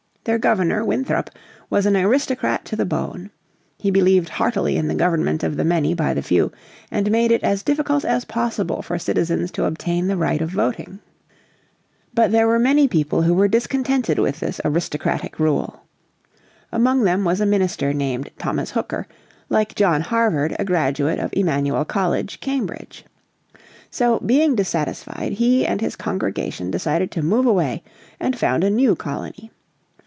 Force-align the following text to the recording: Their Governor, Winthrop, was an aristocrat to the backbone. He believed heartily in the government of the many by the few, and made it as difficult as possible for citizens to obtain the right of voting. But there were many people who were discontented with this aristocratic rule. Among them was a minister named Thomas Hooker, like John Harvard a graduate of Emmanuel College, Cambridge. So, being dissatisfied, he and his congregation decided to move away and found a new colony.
Their 0.23 0.37
Governor, 0.37 0.85
Winthrop, 0.85 1.31
was 1.71 1.87
an 1.87 1.97
aristocrat 1.97 2.63
to 2.65 2.75
the 2.75 2.85
backbone. 2.85 3.31
He 3.79 3.89
believed 3.89 4.29
heartily 4.29 4.75
in 4.77 4.87
the 4.87 4.93
government 4.93 5.43
of 5.43 5.57
the 5.57 5.63
many 5.65 5.95
by 5.95 6.13
the 6.13 6.21
few, 6.21 6.51
and 6.91 7.09
made 7.09 7.31
it 7.31 7.43
as 7.43 7.63
difficult 7.63 8.05
as 8.05 8.23
possible 8.23 8.83
for 8.83 8.99
citizens 8.99 9.49
to 9.53 9.65
obtain 9.65 10.05
the 10.05 10.15
right 10.17 10.39
of 10.39 10.51
voting. 10.51 10.99
But 12.13 12.31
there 12.31 12.45
were 12.45 12.59
many 12.59 12.87
people 12.87 13.23
who 13.23 13.33
were 13.33 13.47
discontented 13.47 14.19
with 14.19 14.39
this 14.41 14.61
aristocratic 14.63 15.39
rule. 15.39 15.81
Among 16.71 17.03
them 17.03 17.23
was 17.25 17.41
a 17.41 17.47
minister 17.47 17.91
named 17.91 18.29
Thomas 18.37 18.69
Hooker, 18.69 19.07
like 19.49 19.73
John 19.73 20.01
Harvard 20.01 20.55
a 20.59 20.63
graduate 20.65 21.17
of 21.17 21.33
Emmanuel 21.33 21.83
College, 21.83 22.39
Cambridge. 22.41 23.05
So, 23.89 24.19
being 24.19 24.53
dissatisfied, 24.55 25.31
he 25.33 25.65
and 25.65 25.81
his 25.81 25.95
congregation 25.95 26.69
decided 26.69 27.09
to 27.09 27.23
move 27.23 27.47
away 27.47 27.81
and 28.19 28.37
found 28.37 28.63
a 28.63 28.69
new 28.69 28.95
colony. 28.95 29.49